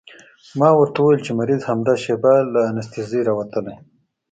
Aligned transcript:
ما 0.59 0.69
ورته 0.75 0.97
وويل 1.01 1.21
چې 1.25 1.31
مريض 1.39 1.61
همدا 1.69 1.93
شېبه 2.03 2.33
له 2.53 2.61
انستيزۍ 2.71 3.21
راوتلى. 3.27 3.73